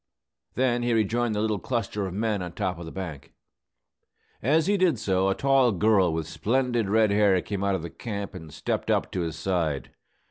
Then 0.55 0.81
he 0.81 0.93
rejoined 0.95 1.35
the 1.35 1.41
little 1.41 1.59
cluster 1.59 2.07
of 2.07 2.13
men 2.15 2.41
on 2.41 2.53
top 2.53 2.79
of 2.79 2.87
the 2.87 2.91
bank. 2.91 3.33
As 4.41 4.65
he 4.65 4.75
did 4.75 4.97
so, 4.97 5.29
a 5.29 5.35
tall 5.35 5.71
girl 5.73 6.11
with 6.11 6.27
splendid 6.27 6.89
red 6.89 7.11
hair 7.11 7.39
came 7.43 7.63
out 7.63 7.75
of 7.75 7.83
the 7.83 7.91
camp 7.91 8.33
and 8.33 8.51
stepped 8.51 8.89
up 8.89 9.11
to 9.11 9.21
his 9.21 9.35
side. 9.35 9.91